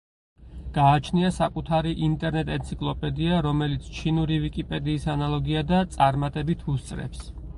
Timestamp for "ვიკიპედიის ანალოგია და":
4.47-5.83